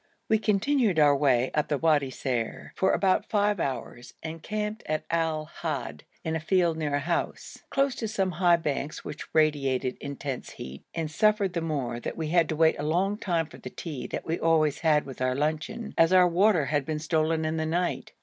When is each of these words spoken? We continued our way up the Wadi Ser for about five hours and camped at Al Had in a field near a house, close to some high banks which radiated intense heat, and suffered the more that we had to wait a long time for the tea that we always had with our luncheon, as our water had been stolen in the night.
We 0.27 0.39
continued 0.39 0.97
our 0.97 1.15
way 1.15 1.51
up 1.53 1.67
the 1.67 1.77
Wadi 1.77 2.09
Ser 2.09 2.73
for 2.75 2.91
about 2.91 3.29
five 3.29 3.59
hours 3.59 4.15
and 4.23 4.41
camped 4.41 4.81
at 4.87 5.05
Al 5.11 5.45
Had 5.45 6.05
in 6.23 6.35
a 6.35 6.39
field 6.39 6.75
near 6.75 6.95
a 6.95 6.99
house, 6.99 7.61
close 7.69 7.93
to 7.97 8.07
some 8.07 8.31
high 8.31 8.55
banks 8.55 9.05
which 9.05 9.31
radiated 9.31 9.97
intense 10.01 10.53
heat, 10.53 10.81
and 10.95 11.11
suffered 11.11 11.53
the 11.53 11.61
more 11.61 11.99
that 11.99 12.17
we 12.17 12.29
had 12.29 12.49
to 12.49 12.55
wait 12.55 12.79
a 12.79 12.83
long 12.83 13.15
time 13.15 13.45
for 13.45 13.59
the 13.59 13.69
tea 13.69 14.07
that 14.07 14.25
we 14.25 14.39
always 14.39 14.79
had 14.79 15.05
with 15.05 15.21
our 15.21 15.35
luncheon, 15.35 15.93
as 15.99 16.11
our 16.11 16.27
water 16.27 16.65
had 16.65 16.83
been 16.83 16.97
stolen 16.97 17.45
in 17.45 17.57
the 17.57 17.67
night. 17.67 18.11